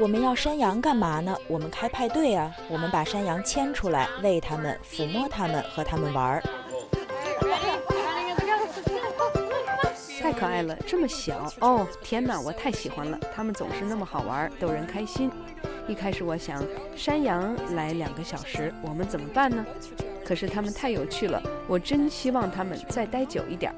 [0.00, 1.36] 我们要山羊干嘛呢？
[1.48, 2.54] 我们开派对啊！
[2.68, 6.42] 我们把山羊牵出来，喂它们，抚摸它们，和它们玩儿。
[10.20, 11.84] 太可爱了，这么小哦！
[12.00, 15.32] 天哪，我太喜欢了，它们总是那么好玩，逗人开心。
[15.88, 16.62] 一开始我想，
[16.94, 19.66] 山羊来两个小时，我们怎么办呢？
[20.24, 23.74] 可是它们太有趣了，我真希望它们再待久一点。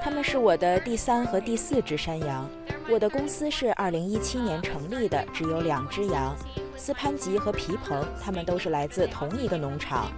[0.00, 2.48] 它们是我的第三和第四只山羊。
[2.90, 6.36] 我的公司是2017年成立的，只有两只羊，
[6.76, 10.12] 斯潘吉和皮蓬，他们都是来自同一个农场。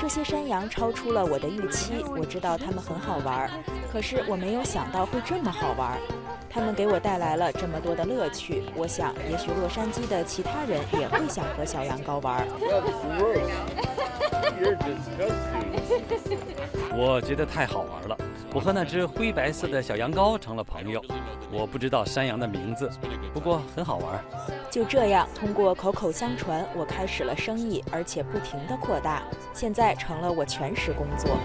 [0.00, 3.48] 这些山羊超出了我的预期，我知道它们很好玩，
[3.92, 5.96] 可是我没有想到会这么好玩。
[6.50, 12.46] 他们给我带来了这么多的乐趣，我想，也许洛杉矶的其他人也会想和小羊羔玩。
[16.94, 18.16] 我觉得太好玩了，
[18.52, 21.02] 我和那只灰白色的小羊羔成了朋友。
[21.50, 22.90] 我不知道山羊的名字，
[23.32, 24.22] 不过很好玩。
[24.70, 31.36] 就这样，通过口口相传，我开始了生意，而且不停地扩大，现在成了我全时工作。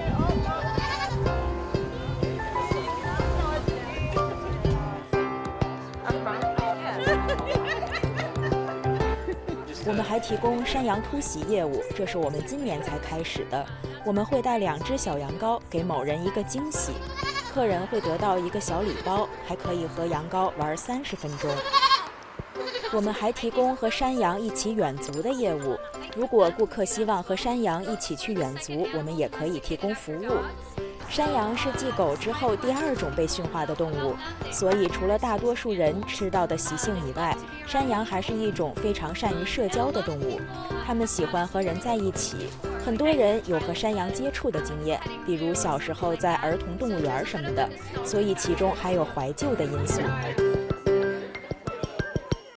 [9.88, 13.66] 我们还提供山羊突袭业务，这是我们今年才开始的。
[14.06, 16.92] 我们会带两只小羊羔给某人一个惊喜，
[17.54, 21.50] 客人会得到一个小礼包，还可以和羊羔玩三十分钟。
[22.92, 25.78] 我们还提供和山羊一起远足的业务，
[26.18, 30.87] 如果顾客希望和山羊一起去远足，我们也可以提供服务。
[31.10, 34.16] 山羊是继狗之后第二种被驯化的动物，
[34.52, 40.40] 所以除了大多数人吃到的习性以外，山羊还是一种非常善于社交的动物。
[40.86, 42.50] 它们喜欢和人在一起，
[42.86, 47.68] 很多人有和山羊接触的经验，比如小时候在儿童动物园什么的，
[48.06, 50.02] 所以其中还有怀旧的因素。